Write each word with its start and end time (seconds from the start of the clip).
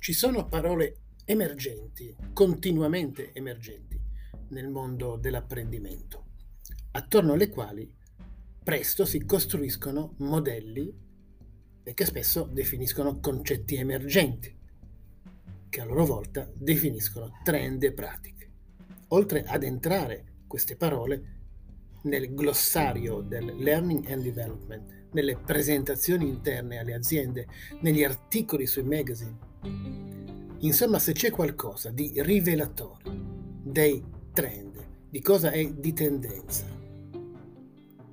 Ci 0.00 0.14
sono 0.14 0.48
parole 0.48 0.96
emergenti, 1.26 2.16
continuamente 2.32 3.34
emergenti, 3.34 4.00
nel 4.48 4.66
mondo 4.66 5.18
dell'apprendimento, 5.18 6.24
attorno 6.92 7.34
alle 7.34 7.50
quali 7.50 7.94
presto 8.64 9.04
si 9.04 9.22
costruiscono 9.26 10.14
modelli 10.20 10.90
che 11.92 12.04
spesso 12.06 12.44
definiscono 12.50 13.20
concetti 13.20 13.76
emergenti, 13.76 14.56
che 15.68 15.80
a 15.82 15.84
loro 15.84 16.06
volta 16.06 16.50
definiscono 16.54 17.32
trend 17.44 17.82
e 17.82 17.92
pratiche. 17.92 18.50
Oltre 19.08 19.42
ad 19.42 19.62
entrare 19.62 20.44
queste 20.46 20.76
parole 20.76 21.36
nel 22.04 22.32
glossario 22.32 23.20
del 23.20 23.54
learning 23.54 24.10
and 24.10 24.22
development, 24.22 25.08
nelle 25.12 25.36
presentazioni 25.36 26.26
interne 26.26 26.78
alle 26.78 26.94
aziende, 26.94 27.46
negli 27.82 28.02
articoli 28.02 28.66
sui 28.66 28.84
magazine, 28.84 29.48
Insomma, 30.58 30.98
se 30.98 31.12
c'è 31.12 31.30
qualcosa 31.30 31.90
di 31.90 32.12
rivelatore 32.16 33.02
dei 33.62 34.02
trend, 34.32 34.86
di 35.08 35.20
cosa 35.20 35.50
è 35.50 35.70
di 35.72 35.92
tendenza 35.92 36.64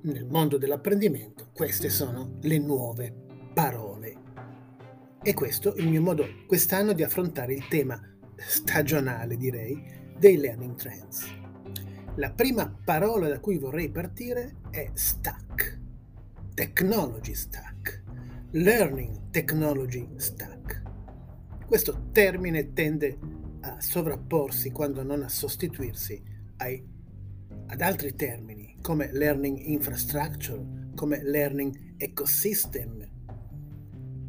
nel 0.00 0.26
mondo 0.26 0.58
dell'apprendimento, 0.58 1.48
queste 1.52 1.88
sono 1.88 2.38
le 2.40 2.58
nuove 2.58 3.12
parole. 3.52 4.16
E 5.22 5.34
questo 5.34 5.74
è 5.74 5.80
il 5.80 5.88
mio 5.88 6.00
modo 6.00 6.24
quest'anno 6.46 6.92
di 6.92 7.02
affrontare 7.02 7.52
il 7.54 7.66
tema 7.68 8.00
stagionale, 8.36 9.36
direi, 9.36 9.82
dei 10.16 10.36
learning 10.36 10.76
trends. 10.76 11.26
La 12.16 12.30
prima 12.30 12.72
parola 12.84 13.28
da 13.28 13.40
cui 13.40 13.58
vorrei 13.58 13.90
partire 13.90 14.56
è 14.70 14.90
stack, 14.94 15.80
technology 16.54 17.34
stack, 17.34 18.02
learning 18.52 19.30
technology 19.30 20.08
stack. 20.16 20.57
Questo 21.68 22.08
termine 22.12 22.72
tende 22.72 23.18
a 23.60 23.78
sovrapporsi 23.78 24.70
quando 24.70 25.02
non 25.02 25.22
a 25.22 25.28
sostituirsi 25.28 26.18
ai, 26.56 26.82
ad 27.66 27.82
altri 27.82 28.14
termini 28.14 28.78
come 28.80 29.12
learning 29.12 29.58
infrastructure, 29.58 30.64
come 30.94 31.22
learning 31.22 31.96
ecosystem. 31.98 33.06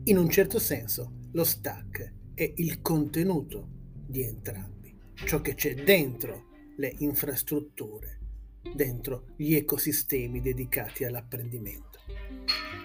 In 0.03 0.17
un 0.17 0.29
certo 0.29 0.59
senso 0.59 1.13
lo 1.31 1.45
stack 1.45 2.13
è 2.33 2.51
il 2.57 2.81
contenuto 2.81 3.69
di 4.05 4.21
entrambi, 4.21 4.93
ciò 5.13 5.39
che 5.39 5.53
c'è 5.53 5.75
dentro 5.75 6.47
le 6.75 6.93
infrastrutture, 6.97 8.19
dentro 8.75 9.27
gli 9.37 9.55
ecosistemi 9.55 10.41
dedicati 10.41 11.05
all'apprendimento. 11.05 11.99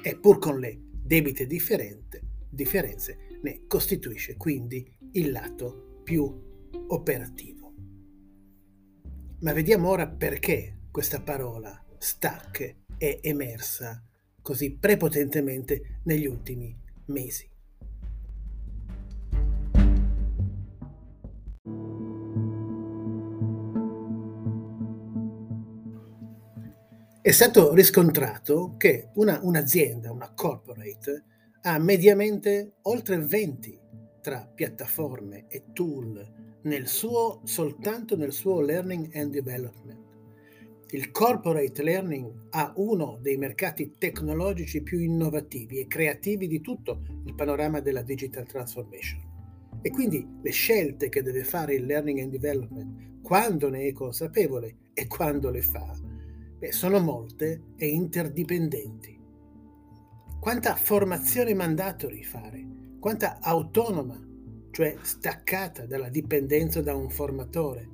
E 0.01 0.17
pur 0.17 0.39
con 0.39 0.61
le 0.61 0.79
debite 1.03 1.45
differenze, 1.45 2.23
ne 3.45 3.65
costituisce 3.67 4.37
quindi 4.37 4.91
il 5.13 5.31
lato 5.31 6.01
più 6.03 6.25
operativo. 6.89 7.73
Ma 9.41 9.53
vediamo 9.53 9.91
ora 9.91 10.09
perché 10.09 10.81
questa 10.91 11.21
parola 11.21 11.85
stack 11.99 12.77
è 12.97 13.21
emersa 13.23 14.03
così 14.41 14.77
prepotentemente 14.77 16.01
negli 16.05 16.27
ultimi 16.27 16.75
mesi. 17.07 17.51
È 27.21 27.31
stato 27.31 27.73
riscontrato 27.73 28.75
che 28.77 29.11
una, 29.15 29.41
un'azienda, 29.43 30.13
una 30.13 30.33
corporate, 30.35 31.25
ha 31.67 31.79
mediamente 31.79 32.75
oltre 32.83 33.17
20 33.17 33.81
tra 34.21 34.47
piattaforme 34.55 35.47
e 35.49 35.65
tool 35.73 36.61
nel 36.63 36.87
suo, 36.87 37.41
soltanto 37.45 38.17
nel 38.17 38.33
suo 38.33 38.61
learning 38.61 39.15
and 39.17 39.31
development. 39.31 40.03
Il 40.91 41.11
corporate 41.11 41.83
learning 41.83 42.49
ha 42.51 42.71
uno 42.77 43.19
dei 43.23 43.39
mercati 43.39 43.95
tecnologici 43.97 44.83
più 44.83 44.99
innovativi 44.99 45.79
e 45.79 45.87
creativi 45.87 46.49
di 46.49 46.61
tutto 46.61 47.01
il 47.25 47.35
panorama 47.35 47.81
della 47.81 48.03
digital 48.03 48.47
transformation. 48.47 49.23
E 49.81 49.91
quindi 49.91 50.27
le 50.43 50.51
scelte 50.51 51.09
che 51.09 51.23
deve 51.23 51.45
fare 51.45 51.77
il 51.77 51.87
learning 51.87 52.21
and 52.21 52.31
development, 52.31 53.23
quando 53.23 53.71
ne 53.71 53.87
è 53.87 53.93
consapevole 53.93 54.77
e 54.93 55.07
quando 55.07 55.49
le 55.49 55.63
fa, 55.63 55.99
beh, 56.59 56.73
sono 56.73 57.01
molte 57.01 57.63
e 57.77 57.87
interdipendenti. 57.87 59.24
Quanta 60.45 60.75
formazione 60.75 61.55
mandatory 61.55 62.23
fare? 62.23 62.63
Quanta 63.01 63.39
autonoma, 63.41 64.23
cioè 64.73 64.95
staccata 65.01 65.87
dalla 65.87 66.11
dipendenza 66.11 66.83
da 66.83 66.95
un 66.95 67.09
formatore? 67.09 67.89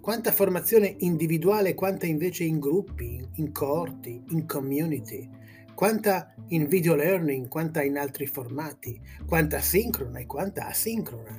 Quanta 0.00 0.32
formazione 0.32 0.96
individuale 1.00 1.74
quanta 1.74 2.06
invece 2.06 2.44
in 2.44 2.58
gruppi, 2.58 3.22
in 3.34 3.52
coorti, 3.52 4.24
in 4.28 4.46
community? 4.46 5.28
Quanta 5.74 6.34
in 6.48 6.68
video 6.68 6.94
learning, 6.94 7.48
quanta 7.48 7.82
in 7.82 7.98
altri 7.98 8.26
formati? 8.26 8.98
Quanta 9.26 9.60
sincrona 9.60 10.20
e 10.20 10.26
quanta 10.26 10.68
asincrona? 10.68 11.38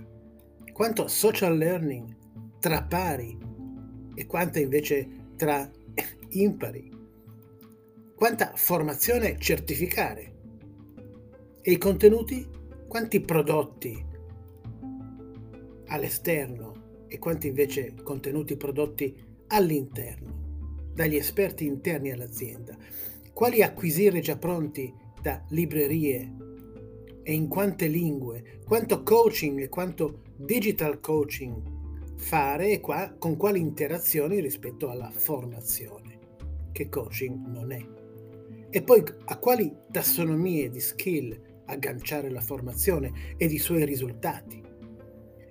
Quanto 0.71 1.07
social 1.07 1.57
learning 1.57 2.15
tra 2.59 2.83
pari 2.83 3.35
e 4.13 4.27
quanta 4.27 4.59
invece 4.59 5.09
tra 5.37 5.67
impari? 6.29 6.91
Quanta 8.15 8.51
formazione 8.53 9.39
certificare? 9.39 10.33
E 11.67 11.71
i 11.71 11.77
contenuti? 11.79 12.47
Quanti 12.87 13.21
prodotti 13.21 14.05
all'esterno 15.87 17.05
e 17.07 17.17
quanti 17.17 17.47
invece 17.47 17.95
contenuti 18.03 18.55
prodotti 18.55 19.15
all'interno 19.47 20.91
dagli 20.93 21.15
esperti 21.15 21.65
interni 21.65 22.11
all'azienda? 22.11 22.77
Quali 23.33 23.63
acquisire 23.63 24.19
già 24.19 24.37
pronti 24.37 24.93
da 25.19 25.43
librerie 25.49 26.35
e 27.23 27.33
in 27.33 27.47
quante 27.47 27.87
lingue? 27.87 28.59
Quanto 28.63 29.01
coaching 29.01 29.61
e 29.61 29.67
quanto 29.67 30.21
digital 30.35 30.99
coaching 30.99 32.13
fare 32.15 32.73
e 32.73 32.79
qua, 32.79 33.15
con 33.17 33.37
quali 33.37 33.59
interazioni 33.59 34.39
rispetto 34.39 34.87
alla 34.87 35.09
formazione, 35.09 36.19
che 36.71 36.89
coaching 36.89 37.43
non 37.47 37.71
è. 37.71 37.83
E 38.69 38.83
poi 38.83 39.03
a 39.25 39.39
quali 39.39 39.75
tassonomie 39.89 40.69
di 40.69 40.79
skill 40.79 41.53
agganciare 41.65 42.29
la 42.29 42.41
formazione 42.41 43.35
ed 43.37 43.51
i 43.51 43.57
suoi 43.57 43.85
risultati. 43.85 44.61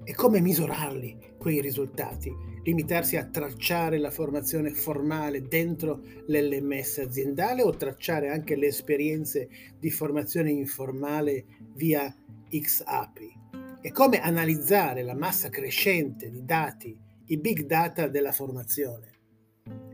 E 0.07 0.15
come 0.15 0.41
misurarli, 0.41 1.35
quei 1.39 1.63
risultati? 1.63 2.31
Limitarsi 2.63 3.17
a 3.17 3.25
tracciare 3.25 3.99
la 3.99 4.11
formazione 4.11 4.71
formale 4.71 5.49
dentro 5.49 6.03
l'LMS 6.27 6.99
aziendale 6.99 7.63
o 7.63 7.75
tracciare 7.75 8.29
anche 8.29 8.55
le 8.55 8.67
esperienze 8.67 9.49
di 9.79 9.91
formazione 9.91 10.51
informale 10.51 11.47
via 11.75 12.15
XAPI? 12.51 13.43
E 13.81 13.93
come 13.93 14.21
analizzare 14.21 15.03
la 15.03 15.15
massa 15.15 15.49
crescente 15.49 16.31
di 16.31 16.45
dati, 16.45 16.99
i 17.27 17.39
big 17.39 17.65
data 17.65 18.07
della 18.07 18.33
formazione? 18.33 19.13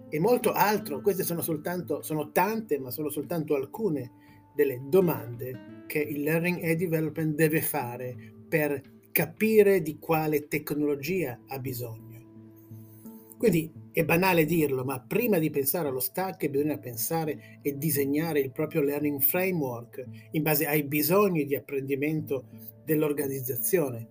E 0.09 0.19
molto 0.19 0.51
altro, 0.51 1.01
queste 1.01 1.23
sono 1.23 1.41
soltanto, 1.41 2.03
sono 2.03 2.33
tante, 2.33 2.81
ma 2.81 2.91
sono 2.91 3.11
soltanto 3.11 3.55
alcune 3.55 4.11
delle 4.57 4.81
domande 4.89 5.80
che 5.91 5.99
il 5.99 6.23
learning 6.23 6.63
e 6.63 6.77
development 6.77 7.35
deve 7.35 7.61
fare 7.61 8.15
per 8.49 8.81
capire 9.11 9.83
di 9.83 9.99
quale 9.99 10.47
tecnologia 10.47 11.37
ha 11.49 11.59
bisogno. 11.59 12.09
Quindi 13.37 13.73
è 13.91 14.05
banale 14.05 14.45
dirlo, 14.45 14.85
ma 14.85 15.01
prima 15.01 15.41
di 15.41 15.51
pensare 15.51 15.89
allo 15.89 15.99
stack 15.99 16.49
bisogna 16.49 16.79
pensare 16.79 17.59
e 17.61 17.77
disegnare 17.77 18.39
il 18.39 18.53
proprio 18.53 18.83
learning 18.83 19.21
framework 19.21 20.07
in 20.31 20.43
base 20.45 20.65
ai 20.67 20.85
bisogni 20.85 21.45
di 21.45 21.57
apprendimento 21.57 22.45
dell'organizzazione, 22.85 24.09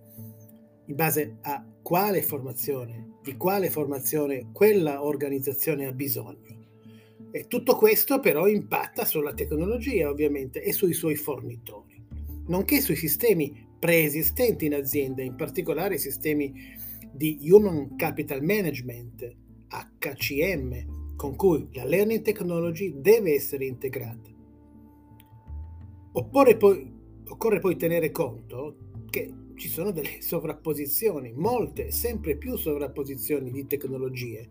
in 0.84 0.94
base 0.94 1.38
a 1.40 1.66
quale 1.80 2.20
formazione, 2.20 3.20
di 3.22 3.38
quale 3.38 3.70
formazione 3.70 4.50
quella 4.52 5.02
organizzazione 5.02 5.86
ha 5.86 5.92
bisogno. 5.92 6.59
E 7.32 7.46
tutto 7.46 7.76
questo 7.76 8.18
però 8.18 8.48
impatta 8.48 9.04
sulla 9.04 9.32
tecnologia 9.32 10.08
ovviamente 10.08 10.62
e 10.62 10.72
sui 10.72 10.92
suoi 10.92 11.14
fornitori, 11.14 12.02
nonché 12.48 12.80
sui 12.80 12.96
sistemi 12.96 13.68
preesistenti 13.78 14.66
in 14.66 14.74
azienda, 14.74 15.22
in 15.22 15.36
particolare 15.36 15.94
i 15.94 15.98
sistemi 15.98 16.52
di 17.12 17.38
Human 17.50 17.96
Capital 17.96 18.42
Management, 18.42 19.36
HCM, 19.68 21.14
con 21.16 21.36
cui 21.36 21.68
la 21.72 21.84
Learning 21.84 22.22
Technology 22.22 23.00
deve 23.00 23.34
essere 23.34 23.66
integrata. 23.66 24.28
Occorre 26.12 26.56
poi, 26.56 26.92
occorre 27.28 27.60
poi 27.60 27.76
tenere 27.76 28.10
conto 28.10 28.76
che 29.08 29.32
ci 29.54 29.68
sono 29.68 29.92
delle 29.92 30.20
sovrapposizioni, 30.22 31.32
molte, 31.32 31.90
sempre 31.92 32.36
più 32.36 32.56
sovrapposizioni 32.56 33.50
di 33.50 33.66
tecnologie. 33.66 34.48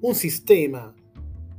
Un 0.00 0.14
sistema 0.14 0.92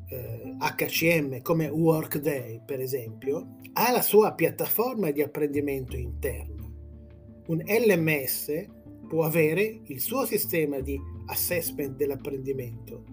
eh, 0.10 0.56
HCM 0.58 1.42
come 1.42 1.68
Workday, 1.68 2.62
per 2.66 2.80
esempio, 2.80 3.58
ha 3.74 3.92
la 3.92 4.02
sua 4.02 4.34
piattaforma 4.34 5.12
di 5.12 5.22
apprendimento 5.22 5.96
interna, 5.96 6.68
Un 7.48 7.64
LMS 7.66 8.68
può 9.08 9.24
avere 9.24 9.82
il 9.86 10.00
suo 10.00 10.26
sistema 10.26 10.80
di 10.80 11.00
assessment 11.28 11.96
dell'apprendimento 11.96 13.04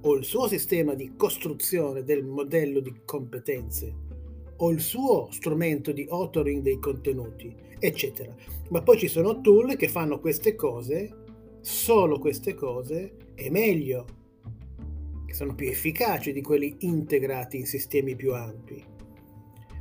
o 0.00 0.14
il 0.14 0.24
suo 0.24 0.48
sistema 0.48 0.94
di 0.94 1.14
costruzione 1.16 2.02
del 2.02 2.24
modello 2.24 2.80
di 2.80 3.02
competenze 3.04 4.02
o 4.56 4.70
il 4.70 4.80
suo 4.80 5.28
strumento 5.30 5.92
di 5.92 6.06
authoring 6.08 6.62
dei 6.62 6.78
contenuti, 6.78 7.54
eccetera. 7.78 8.34
Ma 8.70 8.82
poi 8.82 8.98
ci 8.98 9.08
sono 9.08 9.40
tool 9.40 9.76
che 9.76 9.88
fanno 9.88 10.20
queste 10.20 10.54
cose, 10.54 11.12
solo 11.60 12.18
queste 12.18 12.54
cose, 12.54 13.16
e 13.34 13.50
meglio, 13.50 14.06
che 15.34 15.40
sono 15.40 15.54
più 15.56 15.68
efficaci 15.68 16.32
di 16.32 16.40
quelli 16.40 16.76
integrati 16.80 17.58
in 17.58 17.66
sistemi 17.66 18.14
più 18.14 18.32
ampi. 18.32 18.82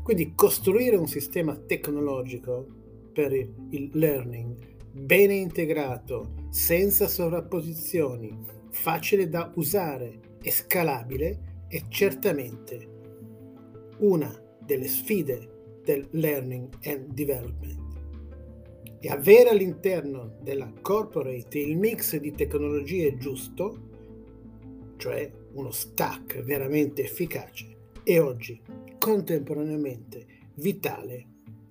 Quindi 0.02 0.34
costruire 0.34 0.96
un 0.96 1.08
sistema 1.08 1.56
tecnologico 1.56 2.66
per 3.14 3.32
il 3.34 3.90
learning 3.94 4.72
bene 4.92 5.36
integrato, 5.36 6.48
senza 6.50 7.08
sovrapposizioni, 7.08 8.36
facile 8.72 9.30
da 9.30 9.52
usare 9.56 10.38
e 10.42 10.50
scalabile 10.52 11.66
è 11.68 11.84
certamente 11.88 12.90
una 14.00 14.36
delle 14.60 14.88
sfide 14.88 15.80
del 15.84 16.08
learning 16.12 16.68
and 16.84 17.14
development. 17.14 17.82
E 19.00 19.10
avere 19.10 19.50
all'interno 19.50 20.38
della 20.42 20.72
corporate 20.82 21.60
il 21.60 21.78
mix 21.78 22.18
di 22.18 22.32
tecnologie 22.32 23.18
giusto, 23.18 23.92
cioè 24.98 25.42
uno 25.54 25.72
stack 25.72 26.42
veramente 26.42 27.04
efficace, 27.04 27.92
è 28.04 28.20
oggi 28.20 28.62
contemporaneamente 28.98 30.26
vitale 30.56 31.28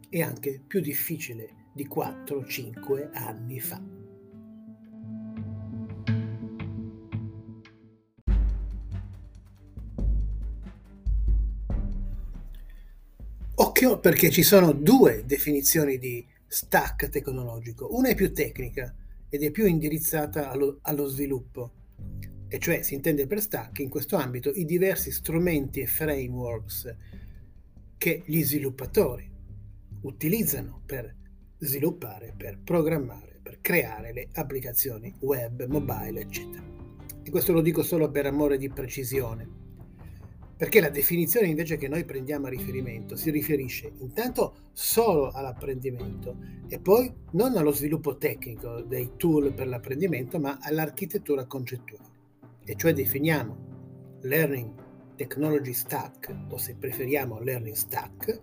e 0.08 0.22
anche 0.22 0.60
più 0.66 0.80
difficile 0.80 1.70
di 1.72 1.88
4-5 1.88 3.10
anni 3.12 3.60
fa. 3.60 3.82
Occhio 13.54 13.98
perché 14.00 14.30
ci 14.30 14.42
sono 14.42 14.72
due 14.72 15.24
definizioni 15.24 15.98
di 15.98 16.26
stack 16.46 17.08
tecnologico. 17.08 17.96
Una 17.96 18.08
è 18.08 18.14
più 18.14 18.32
tecnica 18.32 18.94
ed 19.28 19.42
è 19.42 19.50
più 19.50 19.66
indirizzata 19.66 20.50
allo, 20.50 20.78
allo 20.82 21.06
sviluppo, 21.06 21.72
e 22.52 22.58
cioè 22.58 22.82
si 22.82 22.92
intende 22.92 23.26
per 23.26 23.40
stack 23.40 23.78
in 23.78 23.88
questo 23.88 24.16
ambito 24.16 24.50
i 24.50 24.66
diversi 24.66 25.10
strumenti 25.10 25.80
e 25.80 25.86
frameworks 25.86 26.94
che 27.96 28.22
gli 28.26 28.42
sviluppatori 28.42 29.26
utilizzano 30.02 30.82
per 30.84 31.16
sviluppare, 31.56 32.34
per 32.36 32.58
programmare, 32.62 33.40
per 33.42 33.62
creare 33.62 34.12
le 34.12 34.28
applicazioni 34.34 35.14
web, 35.20 35.64
mobile, 35.64 36.20
eccetera. 36.20 36.62
E 37.22 37.30
questo 37.30 37.54
lo 37.54 37.62
dico 37.62 37.82
solo 37.82 38.10
per 38.10 38.26
amore 38.26 38.58
di 38.58 38.68
precisione, 38.68 39.48
perché 40.54 40.80
la 40.80 40.90
definizione 40.90 41.46
invece 41.46 41.78
che 41.78 41.88
noi 41.88 42.04
prendiamo 42.04 42.48
a 42.48 42.50
riferimento 42.50 43.16
si 43.16 43.30
riferisce 43.30 43.92
intanto 44.00 44.56
solo 44.72 45.30
all'apprendimento 45.30 46.36
e 46.68 46.78
poi 46.78 47.10
non 47.30 47.56
allo 47.56 47.72
sviluppo 47.72 48.18
tecnico 48.18 48.82
dei 48.82 49.12
tool 49.16 49.54
per 49.54 49.68
l'apprendimento, 49.68 50.38
ma 50.38 50.58
all'architettura 50.60 51.46
concettuale. 51.46 52.11
E 52.64 52.76
cioè 52.76 52.92
definiamo 52.92 54.18
Learning 54.22 54.72
Technology 55.16 55.72
Stack, 55.72 56.34
o 56.48 56.56
se 56.56 56.76
preferiamo 56.76 57.40
Learning 57.40 57.74
Stack, 57.74 58.38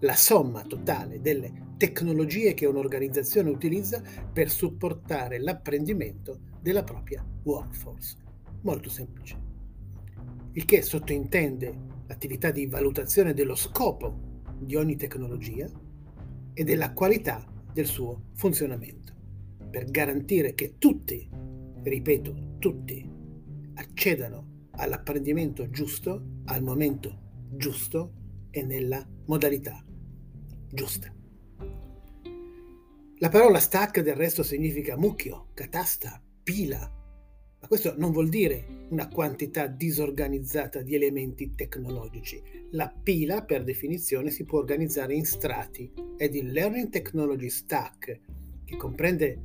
la 0.00 0.14
somma 0.14 0.62
totale 0.62 1.20
delle 1.20 1.74
tecnologie 1.76 2.54
che 2.54 2.66
un'organizzazione 2.66 3.50
utilizza 3.50 4.02
per 4.32 4.50
supportare 4.50 5.38
l'apprendimento 5.38 6.40
della 6.60 6.84
propria 6.84 7.24
workforce. 7.42 8.16
Molto 8.62 8.88
semplice. 8.88 9.36
Il 10.52 10.64
che 10.64 10.82
sottintende 10.82 11.74
l'attività 12.06 12.50
di 12.50 12.66
valutazione 12.66 13.34
dello 13.34 13.54
scopo 13.54 14.42
di 14.58 14.74
ogni 14.76 14.96
tecnologia 14.96 15.68
e 16.54 16.64
della 16.64 16.92
qualità 16.92 17.44
del 17.72 17.86
suo 17.86 18.28
funzionamento, 18.34 19.12
per 19.70 19.90
garantire 19.90 20.54
che 20.54 20.76
tutti, 20.78 21.28
ripeto, 21.82 22.54
tutti, 22.58 23.15
accedano 23.76 24.68
all'apprendimento 24.72 25.70
giusto, 25.70 26.40
al 26.44 26.62
momento 26.62 27.46
giusto 27.50 28.12
e 28.50 28.62
nella 28.62 29.06
modalità 29.26 29.84
giusta. 30.70 31.12
La 33.18 33.28
parola 33.30 33.58
stack 33.58 34.00
del 34.00 34.14
resto 34.14 34.42
significa 34.42 34.96
mucchio, 34.96 35.48
catasta, 35.54 36.22
pila, 36.42 36.78
ma 37.58 37.66
questo 37.66 37.94
non 37.96 38.12
vuol 38.12 38.28
dire 38.28 38.86
una 38.90 39.08
quantità 39.08 39.66
disorganizzata 39.66 40.82
di 40.82 40.94
elementi 40.94 41.54
tecnologici. 41.54 42.40
La 42.72 42.88
pila, 42.90 43.42
per 43.42 43.64
definizione, 43.64 44.30
si 44.30 44.44
può 44.44 44.58
organizzare 44.58 45.14
in 45.14 45.24
strati 45.24 45.90
ed 46.18 46.34
il 46.34 46.52
Learning 46.52 46.90
Technology 46.90 47.48
Stack, 47.48 48.20
che 48.64 48.76
comprende 48.76 49.40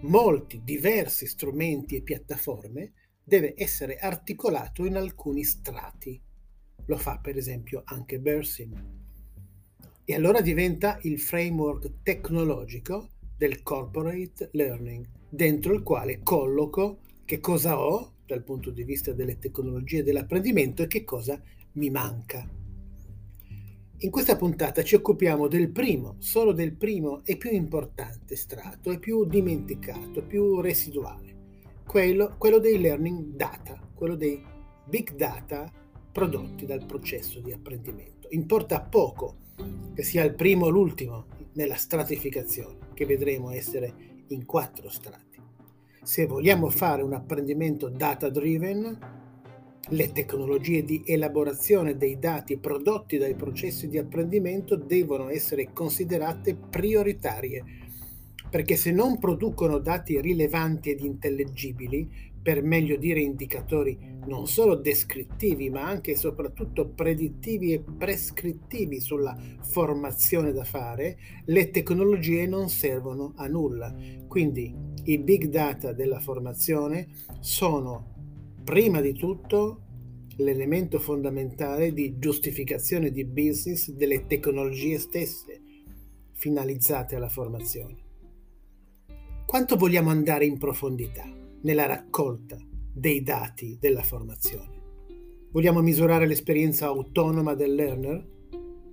molti 0.00 0.60
diversi 0.64 1.26
strumenti 1.26 1.96
e 1.96 2.02
piattaforme, 2.02 2.92
deve 3.22 3.54
essere 3.56 3.98
articolato 3.98 4.84
in 4.84 4.96
alcuni 4.96 5.44
strati. 5.44 6.20
Lo 6.86 6.96
fa 6.96 7.18
per 7.18 7.36
esempio 7.36 7.82
anche 7.84 8.18
Bersim. 8.18 8.74
E 10.04 10.14
allora 10.14 10.40
diventa 10.40 10.98
il 11.02 11.20
framework 11.20 12.02
tecnologico 12.02 13.10
del 13.36 13.62
corporate 13.62 14.50
learning, 14.52 15.08
dentro 15.28 15.72
il 15.72 15.82
quale 15.82 16.20
colloco 16.22 17.00
che 17.24 17.40
cosa 17.40 17.78
ho 17.78 18.14
dal 18.26 18.42
punto 18.42 18.70
di 18.70 18.84
vista 18.84 19.12
delle 19.12 19.38
tecnologie 19.38 20.02
dell'apprendimento 20.02 20.82
e 20.82 20.86
che 20.88 21.04
cosa 21.04 21.40
mi 21.72 21.90
manca. 21.90 22.48
In 24.02 24.10
questa 24.10 24.36
puntata 24.36 24.82
ci 24.82 24.94
occupiamo 24.94 25.46
del 25.46 25.70
primo, 25.70 26.16
solo 26.18 26.52
del 26.52 26.74
primo 26.74 27.22
e 27.24 27.36
più 27.36 27.50
importante 27.50 28.34
strato, 28.34 28.90
e 28.90 28.98
più 28.98 29.26
dimenticato, 29.26 30.24
più 30.24 30.60
residuale, 30.60 31.36
quello, 31.90 32.36
quello 32.38 32.60
dei 32.60 32.80
learning 32.80 33.34
data, 33.34 33.76
quello 33.92 34.14
dei 34.14 34.40
big 34.86 35.16
data 35.16 35.68
prodotti 36.12 36.64
dal 36.64 36.86
processo 36.86 37.40
di 37.40 37.52
apprendimento. 37.52 38.28
Importa 38.30 38.80
poco 38.80 39.38
che 39.92 40.04
sia 40.04 40.22
il 40.22 40.36
primo 40.36 40.66
o 40.66 40.68
l'ultimo 40.68 41.26
nella 41.54 41.74
stratificazione, 41.74 42.90
che 42.94 43.06
vedremo 43.06 43.50
essere 43.50 44.22
in 44.28 44.46
quattro 44.46 44.88
strati. 44.88 45.42
Se 46.04 46.26
vogliamo 46.26 46.70
fare 46.70 47.02
un 47.02 47.12
apprendimento 47.12 47.88
data 47.88 48.30
driven, 48.30 48.98
le 49.88 50.12
tecnologie 50.12 50.84
di 50.84 51.02
elaborazione 51.04 51.96
dei 51.96 52.20
dati 52.20 52.56
prodotti 52.58 53.18
dai 53.18 53.34
processi 53.34 53.88
di 53.88 53.98
apprendimento 53.98 54.76
devono 54.76 55.28
essere 55.28 55.72
considerate 55.72 56.54
prioritarie, 56.54 57.79
perché 58.50 58.76
se 58.76 58.90
non 58.90 59.18
producono 59.18 59.78
dati 59.78 60.20
rilevanti 60.20 60.90
ed 60.90 61.00
intellegibili, 61.00 62.28
per 62.42 62.62
meglio 62.62 62.96
dire 62.96 63.20
indicatori 63.20 64.18
non 64.26 64.46
solo 64.46 64.74
descrittivi 64.74 65.68
ma 65.68 65.82
anche 65.82 66.12
e 66.12 66.16
soprattutto 66.16 66.88
predittivi 66.88 67.72
e 67.72 67.80
prescrittivi 67.80 68.98
sulla 69.00 69.36
formazione 69.60 70.52
da 70.52 70.64
fare, 70.64 71.18
le 71.44 71.70
tecnologie 71.70 72.46
non 72.46 72.68
servono 72.68 73.34
a 73.36 73.46
nulla. 73.46 73.94
Quindi 74.26 74.74
i 75.04 75.18
big 75.18 75.46
data 75.46 75.92
della 75.92 76.18
formazione 76.18 77.08
sono 77.40 78.14
prima 78.64 79.00
di 79.00 79.12
tutto 79.12 79.82
l'elemento 80.36 80.98
fondamentale 80.98 81.92
di 81.92 82.18
giustificazione 82.18 83.10
di 83.10 83.24
business 83.24 83.90
delle 83.90 84.26
tecnologie 84.26 84.98
stesse 84.98 85.60
finalizzate 86.32 87.16
alla 87.16 87.28
formazione. 87.28 88.08
Quanto 89.50 89.74
vogliamo 89.74 90.10
andare 90.10 90.44
in 90.44 90.58
profondità? 90.58 91.28
nella 91.62 91.86
raccolta 91.86 92.56
dei 92.94 93.24
dati 93.24 93.78
della 93.80 94.04
formazione. 94.04 94.80
Vogliamo 95.50 95.82
misurare 95.82 96.24
l'esperienza 96.24 96.86
autonoma 96.86 97.54
del 97.54 97.74
learner? 97.74 98.24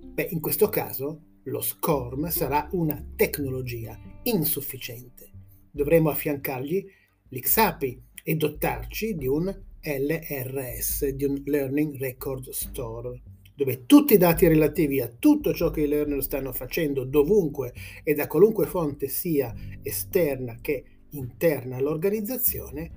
Beh, 0.04 0.26
in 0.32 0.40
questo 0.40 0.68
caso 0.68 1.36
lo 1.44 1.60
SCORM 1.60 2.26
sarà 2.30 2.68
una 2.72 3.00
tecnologia 3.14 3.96
insufficiente. 4.24 5.30
Dovremo 5.70 6.10
affiancargli 6.10 6.84
l'XAPI 7.28 8.02
e 8.24 8.34
dotarci 8.34 9.14
di 9.14 9.28
un 9.28 9.46
LRS, 9.80 11.06
di 11.10 11.24
un 11.24 11.40
Learning 11.44 11.96
Record 11.98 12.48
Store, 12.48 13.22
dove 13.58 13.86
tutti 13.86 14.14
i 14.14 14.18
dati 14.18 14.46
relativi 14.46 15.00
a 15.00 15.10
tutto 15.18 15.52
ciò 15.52 15.72
che 15.72 15.80
i 15.80 15.88
learner 15.88 16.22
stanno 16.22 16.52
facendo 16.52 17.02
dovunque 17.02 17.72
e 18.04 18.14
da 18.14 18.28
qualunque 18.28 18.66
fonte 18.66 19.08
sia 19.08 19.52
esterna 19.82 20.58
che 20.60 20.84
interna 21.10 21.74
all'organizzazione 21.74 22.90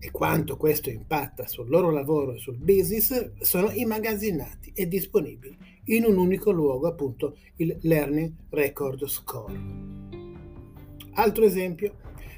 e 0.00 0.10
quanto 0.10 0.56
questo 0.56 0.90
impatta 0.90 1.46
sul 1.46 1.68
loro 1.68 1.90
lavoro 1.90 2.34
e 2.34 2.38
sul 2.38 2.56
business 2.56 3.30
sono 3.38 3.70
immagazzinati 3.70 4.72
e 4.74 4.88
disponibili 4.88 5.56
in 5.84 6.04
un 6.04 6.16
unico 6.16 6.50
luogo, 6.50 6.88
appunto 6.88 7.36
il 7.58 7.78
Learning 7.82 8.32
Record 8.48 9.04
Score. 9.04 9.54
Altro 11.12 11.44
esempio, 11.44 11.94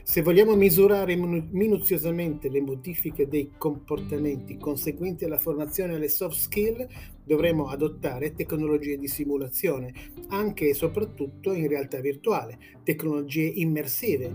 se 0.09 0.23
vogliamo 0.23 0.55
misurare 0.57 1.17
minuziosamente 1.17 2.49
le 2.49 2.63
modifiche 2.63 3.29
dei 3.29 3.53
comportamenti 3.59 4.57
conseguenti 4.57 5.27
alla 5.27 5.39
formazione 5.39 5.97
alle 5.97 6.09
soft 6.09 6.39
skill, 6.39 6.89
dovremo 7.23 7.69
adottare 7.69 8.33
tecnologie 8.33 8.97
di 8.97 9.07
simulazione, 9.07 9.93
anche 10.29 10.71
e 10.71 10.73
soprattutto 10.73 11.53
in 11.53 11.69
realtà 11.69 12.01
virtuale, 12.01 12.59
tecnologie 12.85 13.45
immersive, 13.45 14.35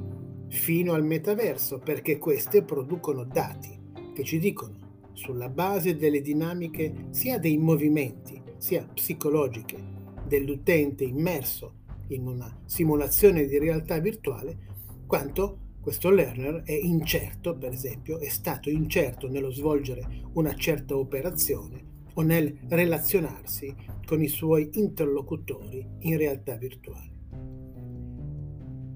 fino 0.49 0.93
al 0.93 1.03
metaverso, 1.03 1.79
perché 1.79 2.19
queste 2.19 2.61
producono 2.61 3.23
dati 3.23 3.75
che 4.13 4.23
ci 4.23 4.37
dicono, 4.37 5.07
sulla 5.13 5.49
base 5.49 5.95
delle 5.95 6.21
dinamiche 6.21 7.07
sia 7.09 7.39
dei 7.39 7.57
movimenti, 7.57 8.39
sia 8.57 8.87
psicologiche, 8.93 9.83
dell'utente 10.27 11.03
immerso 11.03 11.77
in 12.09 12.27
una 12.27 12.61
simulazione 12.63 13.47
di 13.47 13.57
realtà 13.57 13.97
virtuale, 13.97 14.69
quanto 15.07 15.61
questo 15.83 16.09
learner 16.09 16.63
è 16.63 16.71
incerto, 16.71 17.57
per 17.57 17.73
esempio, 17.73 18.17
è 18.17 18.29
stato 18.29 18.69
incerto 18.69 19.27
nello 19.27 19.51
svolgere 19.51 20.29
una 20.35 20.55
certa 20.55 20.95
operazione 20.95 22.07
o 22.13 22.21
nel 22.21 22.57
relazionarsi 22.69 23.75
con 24.05 24.21
i 24.21 24.29
suoi 24.29 24.69
interlocutori 24.75 25.85
in 25.99 26.15
realtà 26.17 26.55
virtuale. 26.55 27.11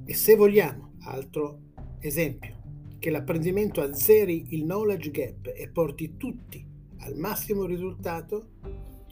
E 0.06 0.14
se 0.14 0.36
vogliamo, 0.36 0.94
altro 1.02 1.74
esempio, 2.00 2.56
che 3.00 3.10
l'apprendimento 3.10 3.82
azzeri 3.82 4.56
il 4.56 4.64
knowledge 4.64 5.12
gap 5.12 5.52
e 5.54 5.70
porti 5.70 6.16
tutti 6.16 6.66
al 7.00 7.18
massimo 7.18 7.66
risultato, 7.66 8.52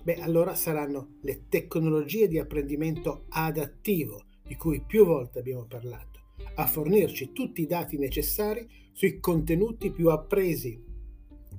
beh 0.02 0.22
allora 0.22 0.56
saranno 0.56 1.18
le 1.24 1.50
tecnologie 1.50 2.30
di 2.30 2.40
apprendimento 2.40 3.26
adattivo 3.28 4.24
di 4.48 4.56
cui 4.56 4.82
più 4.82 5.04
volte 5.04 5.40
abbiamo 5.40 5.66
parlato 5.66 6.15
a 6.56 6.66
fornirci 6.68 7.32
tutti 7.32 7.62
i 7.62 7.68
dati 7.68 7.98
necessari 7.98 8.68
sui 8.92 9.20
contenuti 9.20 9.92
più 9.92 10.10
appresi, 10.10 10.82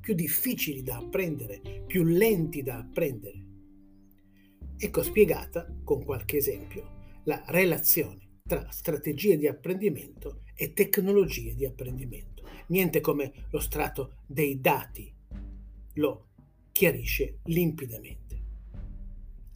più 0.00 0.14
difficili 0.14 0.82
da 0.82 0.98
apprendere, 0.98 1.84
più 1.86 2.04
lenti 2.04 2.62
da 2.62 2.78
apprendere. 2.78 3.44
Ecco 4.78 5.02
spiegata, 5.02 5.66
con 5.84 6.04
qualche 6.04 6.36
esempio, 6.36 7.20
la 7.24 7.42
relazione 7.48 8.40
tra 8.46 8.70
strategie 8.70 9.36
di 9.36 9.46
apprendimento 9.46 10.42
e 10.54 10.72
tecnologie 10.72 11.54
di 11.54 11.66
apprendimento. 11.66 12.44
Niente 12.68 13.00
come 13.00 13.32
lo 13.50 13.60
strato 13.60 14.18
dei 14.26 14.60
dati 14.60 15.12
lo 15.94 16.28
chiarisce 16.72 17.38
limpidamente. 17.44 18.24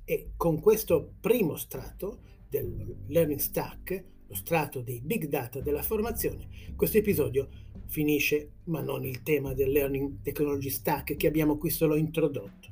E 0.05 0.33
con 0.37 0.61
questo 0.61 1.15
primo 1.21 1.57
strato 1.57 2.23
del 2.49 3.05
Learning 3.07 3.39
Stack 3.39 4.05
lo 4.31 4.37
strato 4.37 4.81
dei 4.81 5.01
big 5.01 5.27
data 5.27 5.61
della 5.61 5.83
formazione, 5.83 6.47
questo 6.77 6.99
episodio 6.99 7.49
finisce, 7.87 8.51
ma 8.67 8.81
non 8.81 9.05
il 9.05 9.25
tema 9.25 9.55
del 9.55 9.73
Learning 9.73 10.23
Technology 10.23 10.71
Stack 10.71 11.17
che 11.17 11.27
abbiamo 11.27 11.59
qui 11.59 11.69
solo 11.69 11.97
introdotto. 11.97 12.69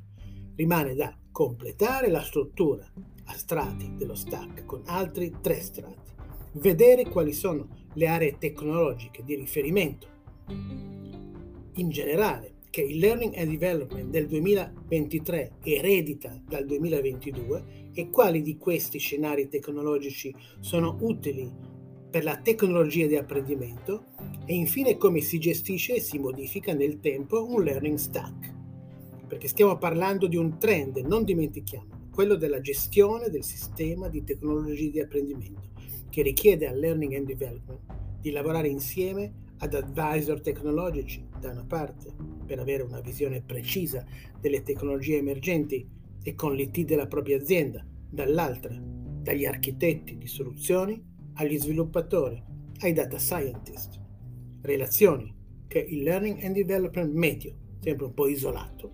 Rimane 0.55 0.95
da 0.95 1.13
completare 1.29 2.09
la 2.09 2.23
struttura 2.23 2.89
a 3.25 3.33
strati 3.33 3.93
dello 3.97 4.15
stack 4.15 4.63
con 4.63 4.83
altri 4.85 5.35
tre 5.41 5.59
strati, 5.59 6.13
vedere 6.53 7.09
quali 7.09 7.33
sono 7.33 7.67
le 7.93 8.07
aree 8.07 8.37
tecnologiche 8.37 9.21
di 9.25 9.35
riferimento 9.35 10.07
in 10.47 11.89
generale 11.89 12.53
che 12.69 12.81
il 12.81 12.99
Learning 12.99 13.35
and 13.35 13.49
Development 13.49 14.09
del 14.09 14.27
2023 14.27 15.53
eredita 15.63 16.39
dal 16.47 16.65
2022 16.65 17.91
e 17.93 18.09
quali 18.09 18.41
di 18.41 18.57
questi 18.57 18.99
scenari 18.99 19.47
tecnologici 19.47 20.33
sono 20.59 20.97
utili 21.01 21.51
per 22.09 22.23
la 22.23 22.37
tecnologia 22.37 23.07
di 23.07 23.15
apprendimento 23.15 24.05
e 24.45 24.53
infine 24.55 24.97
come 24.97 25.21
si 25.21 25.39
gestisce 25.39 25.95
e 25.95 25.99
si 25.99 26.17
modifica 26.17 26.73
nel 26.73 26.99
tempo 26.99 27.45
un 27.47 27.63
learning 27.63 27.97
stack. 27.97 28.57
Perché 29.27 29.47
stiamo 29.47 29.77
parlando 29.77 30.27
di 30.27 30.37
un 30.37 30.57
trend, 30.57 30.97
non 30.97 31.23
dimentichiamo, 31.23 32.07
quello 32.11 32.35
della 32.35 32.61
gestione 32.61 33.29
del 33.29 33.43
sistema 33.43 34.09
di 34.09 34.23
tecnologie 34.23 34.89
di 34.89 34.99
apprendimento, 34.99 35.69
che 36.09 36.23
richiede 36.23 36.67
al 36.67 36.79
learning 36.79 37.13
and 37.13 37.27
development 37.27 37.79
di 38.19 38.31
lavorare 38.31 38.67
insieme 38.67 39.47
ad 39.59 39.73
advisor 39.73 40.41
tecnologici 40.41 41.23
da 41.39 41.51
una 41.51 41.65
parte 41.65 42.13
per 42.45 42.59
avere 42.59 42.83
una 42.83 42.99
visione 42.99 43.41
precisa 43.41 44.05
delle 44.39 44.61
tecnologie 44.61 45.17
emergenti 45.17 45.87
e 46.21 46.35
con 46.35 46.53
l'IT 46.53 46.81
della 46.81 47.07
propria 47.07 47.37
azienda, 47.37 47.85
dall'altra 48.09 48.75
dagli 49.21 49.45
architetti 49.45 50.17
di 50.17 50.27
soluzioni 50.27 51.01
agli 51.33 51.57
sviluppatori, 51.57 52.41
ai 52.79 52.93
data 52.93 53.17
scientist. 53.17 53.99
Relazioni 54.61 55.35
che 55.67 55.79
il 55.79 56.03
learning 56.03 56.43
and 56.43 56.55
development 56.55 57.13
medio, 57.13 57.55
sempre 57.79 58.05
un 58.05 58.13
po' 58.13 58.27
isolato, 58.27 58.93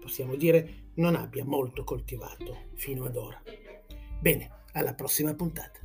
possiamo 0.00 0.34
dire 0.34 0.90
non 0.94 1.14
abbia 1.14 1.44
molto 1.44 1.84
coltivato 1.84 2.70
fino 2.74 3.04
ad 3.04 3.16
ora. 3.16 3.40
Bene, 4.20 4.50
alla 4.72 4.94
prossima 4.94 5.34
puntata. 5.34 5.78